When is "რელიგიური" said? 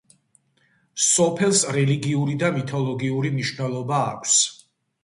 1.77-2.35